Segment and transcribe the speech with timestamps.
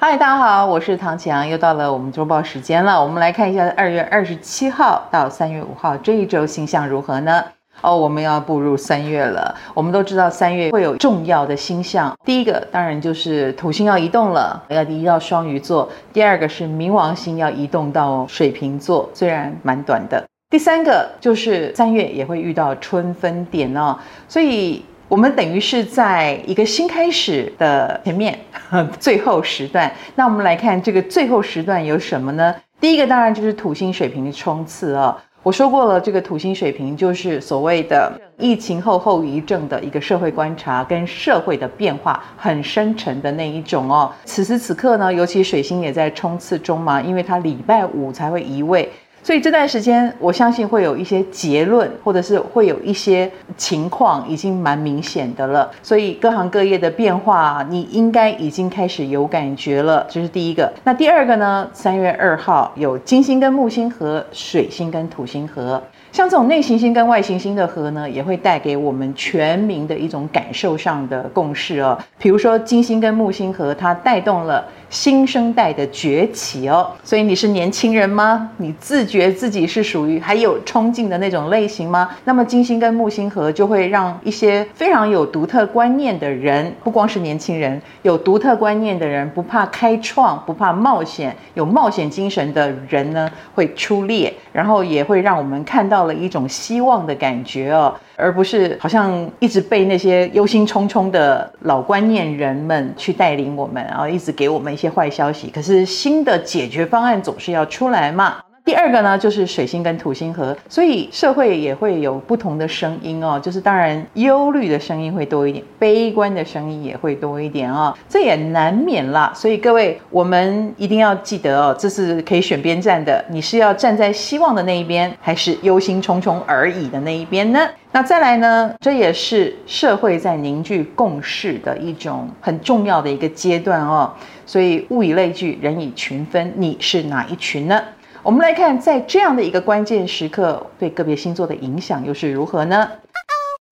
[0.00, 3.02] 嗨，大家好，我是唐綺阳，又到了我们周报时间了。
[3.02, 7.44] 我们来看一下二月二十七号到三月五号这一周星象如何呢？
[7.80, 9.52] 哦，我们要步入三月了。
[9.74, 24.84] 我们都知道三月会有重要的星象，第一个当然就是土星要移动了，要移到双鱼座；第二个是冥王星要移动到水瓶座，虽然蛮短的；第三个就是三月也会遇到春分点哦，所以。
[25.08, 28.38] 我们等于是在一个新开始的前面，
[29.00, 29.90] 最后时段。
[30.14, 32.54] 那我们来看这个最后时段有什么呢？
[32.78, 35.16] 第一个当然就是土星水瓶的冲刺哦。
[35.42, 44.12] 我说过了，这个土星水瓶就是所谓的疫情后后遗症的一个社会观察跟社会的变化很深沉的那一种哦。
[44.26, 48.90] 此时此刻呢，尤其水星也在冲刺中嘛，因为它礼拜五才会移位。
[49.28, 55.70] 所以这段时间，我相信会有一些结论，或者是会有一些情况已经蛮明显的了。
[55.82, 60.06] 所以各行各业的变化，你应该已经开始有感觉了。
[60.08, 60.72] 这是第一个。
[60.82, 61.68] 那第二个呢？
[61.74, 65.82] 三月二号有金星跟木星合，水星跟土星合。
[66.10, 71.98] 像这种内行星跟外行星的合呢，也会带给我们全民的一种感受上的共识哦。
[72.18, 76.90] 比如说金星跟木星合，它带动了新生代的崛起哦。
[77.04, 78.50] 所以你是年轻人吗？
[78.56, 82.10] 你自觉自己是属于还有冲劲的那种类型吗？
[82.24, 95.98] 那么金星跟木星合就会让一些非常有独特观念的人，不光是年轻人，有独特观念的人，不怕开创，不怕冒险，有冒险精神的人呢，会出列，然后也会让我们看到。
[96.08, 105.48] 了一种希望的感觉哦，而不是好像一直被那些忧心忡忡的老观念人们去带领我们，然后一直给我们一些坏消息。
[105.50, 108.38] 可是新的解决方案总是要出来嘛。
[108.68, 113.40] 第二个呢，就是水星跟土星合，所以社会也会有不同的声音哦。
[113.42, 117.96] 就是当然，忧虑的声音会多一点，悲观的声音也会多一点哦。
[118.10, 119.32] 这也难免啦。
[119.34, 123.24] 所以各位，我们一定要记得哦，这是可以选边站的。
[123.30, 127.66] 你是要站在希望的那一边，还是忧心忡忡而已的那一边呢？
[127.92, 134.12] 那再来呢，这也是社会在凝聚共识的一种很重要的一个阶段哦。
[134.44, 137.80] 所以物以类聚，人以群分，你是哪一群呢？
[138.28, 142.86] 我们来看，在这样的一个关键时刻，对个别星座的影响又是如何呢？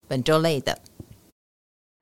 [0.07, 0.75] 本周类的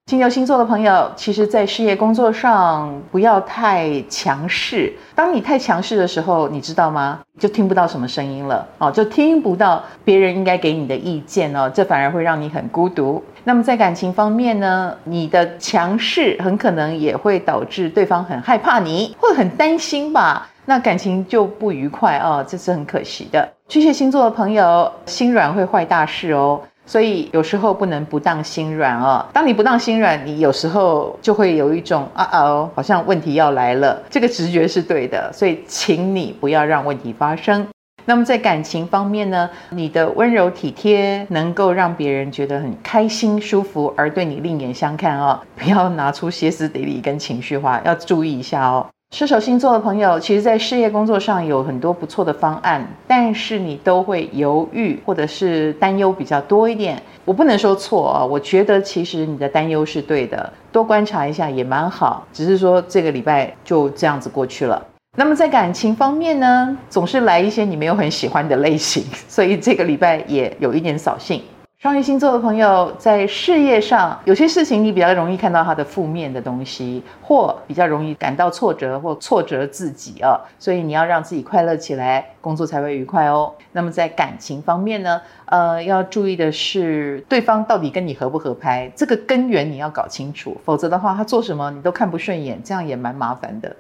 [0.06, 4.94] 金牛星座的朋友，其实，在事业工作上不要太强势。
[5.14, 7.20] 当你太强势的时候，你知道吗？
[7.38, 13.22] 就听不到什么声音了哦，就听不到别人应该给你的意见哦，这反而会让你很孤独。
[13.44, 20.50] 那么在感情方面呢，你的强势很可能也会导致对方很害怕你，会很担心吧。
[20.66, 23.48] 那感情就不愉快哦，这是很可惜的。
[23.68, 29.26] 巨蟹星座的朋友，心软会坏大事哦，所以有时候不能不当心软哦。
[29.32, 34.02] 当你不当心软，你有时候就会有一种啊哦，好像问题要来了。
[34.10, 37.68] 这个直觉是对的，所以请你不要让问题发生。
[38.08, 45.40] 那么在感情方面呢，你的温柔体贴能够让别人觉得很开心舒服，而对你另眼相看哦。
[45.56, 48.86] 不要拿出歇斯底里跟情绪化，要注意一下哦。
[49.16, 57.02] 射手星座的朋友，其实，在事业工作上有很多不错的方案，但是你都会犹豫，或者是担忧比较多一点。
[57.24, 62.28] 我不能说错啊，我觉得其实你的担忧是对的，多观察一下也蛮好。
[62.34, 64.86] 只是说这个礼拜就这样子过去了。
[65.18, 71.42] 那么在感情方面呢，总是来一些你没有很喜欢的类型，所以这个礼拜也有一点扫兴。
[71.86, 83.54] 双鱼星座的朋友，在事业上有些事情你比较容易看到他的负面的东西，或比较容易感到挫折或挫折自己啊，所以你要让自己快乐起来，工作才会愉快哦。
[83.72, 93.76] 那么在感情方面呢，呃，要注意的是对方到底跟你合不合拍，这个根源你要搞清楚，否则的话他做什么你都看不顺眼，这样也蛮麻烦的。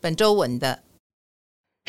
[0.00, 0.80] 本周稳的。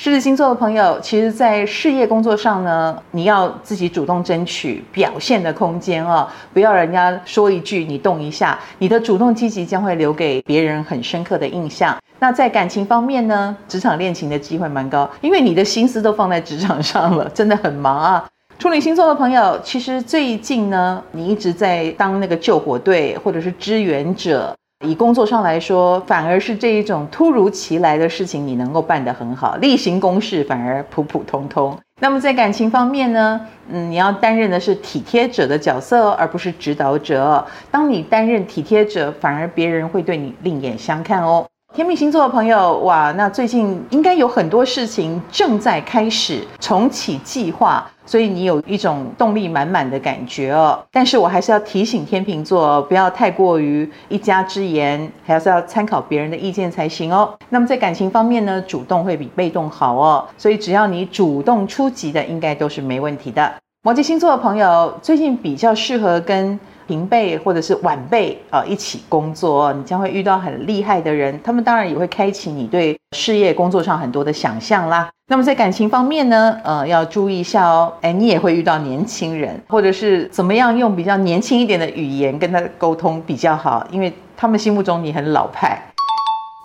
[0.02, 11.98] 狮子星座的朋友，其实，在事业工作上呢，你要自己主动争取表现的空间哦，不要人家说一句你动一下，你的主动积极将会留给别人很深刻的印象。
[12.18, 18.26] 那在感情方面呢，职场恋情的机会蛮高，因为你的心思都放在职场上了，真的很忙啊。
[18.58, 24.56] 处女星座的朋友，其实最近呢，你一直在当那个救火队或者是支援者。
[24.88, 31.78] 以工作上来说，反而是这一种突如其来的事情，你能够办得很好，例行公事反而普普通通。
[32.00, 37.46] 那么在感情方面呢，嗯，你要担任的是体贴者的角色，而不是指导者。
[37.70, 41.46] 当你担任体贴者，反而别人会对你另眼相看哦。
[41.76, 50.84] 天秤星座的朋友，哇，那最近应该有很多事情正在开始重启计划，所以你有一种动力满满的感觉哦。
[50.92, 57.36] 但是我还是要提醒天秤座，不要太过于一家之言，还是要参考别人的意见才行哦。
[57.50, 63.54] 那么在感情方面呢，主动会比被动好哦，所以只要你主动出击的，应该都是没问题的。
[63.84, 75.08] 摩羯星座的朋友，最近比较适合跟平辈或者是晚辈啊一起工作，你将会遇到很厉害的人，他们当然也会开启你对事业工作上很多的想象啦。
[75.28, 85.80] 那么在感情方面呢，呃，要注意一下哦，哎，你也会遇到年轻人，或者是怎么样用比较年轻一点的语言跟他沟通比较好，因为他们心目中你很老派。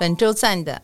[0.00, 0.80] 本周赞的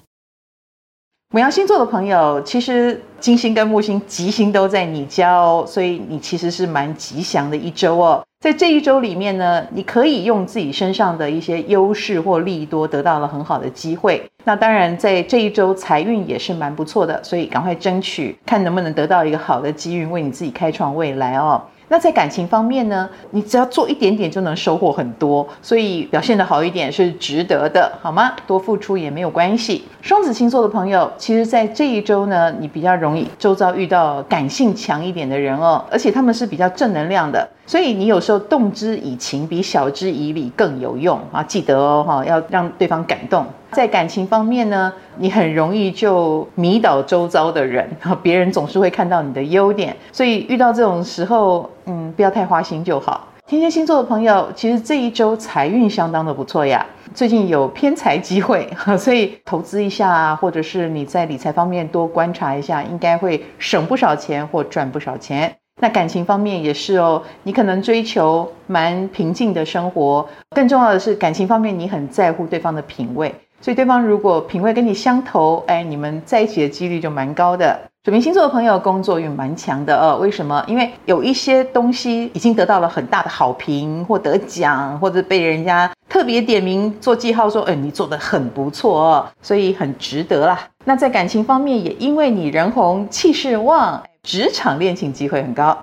[1.33, 8.23] 母羊星座的朋友，其实金星跟木星吉星都在你家哦，所以你其实是蛮吉祥的一周哦。
[8.41, 14.23] 在这一周里面呢，你可以用自己身上的一些优势或利多，得到了很好的机会。
[14.45, 21.63] 那当然，在这一周财运也是蛮不错的，所以赶快争取，看能不能得到一个好的机遇，为你自己开创未来哦。
[21.93, 28.33] 那在感情方面呢，你只要做一点点就能收获很多，所以表现得好一点是值得的，好吗？
[28.47, 29.85] 多付出也没有关系。
[30.01, 41.43] 双子星座的朋友，其实，在这一周呢，你比较容易周遭遇到感性强一点的人哦，而且他们是比较正能量的，所以你有时候动之以情比晓之以理更有用啊！
[41.43, 43.45] 记得哦，哈，要让对方感动。
[43.73, 47.89] 在感情方面呢，你很容易就迷倒周遭的人，
[48.23, 53.27] 别人总是会看到你的优点，所以遇到这种时候，嗯，不要太花心就好。
[53.47, 65.53] 天蝎星座的朋友，其实这一周财运相当的不错呀，最近有偏财机会， 所以投资一下啊，或者是你在理财方面多观察一下，应该会省不少钱或赚不少钱。
[65.83, 73.35] 那感情方面也是哦，你可能追求蛮平静的生活，更重要的是感情方面，你很在乎对方的品味。
[73.61, 77.79] 所以对方如果品味跟你相投，哎，你们在一起的几率就蛮高的。
[78.03, 80.65] 水瓶星座的朋友工作运蛮强的哦，为什么？
[80.67, 90.59] 因为有一些东西已经得到了很大的好评，或得奖，或者被人家特别点名做记号说，哎，你做得很不错哦，所以很值得啦。
[90.87, 95.79] 那在感情方面，也因为你人红气势旺，职场恋情机会很高。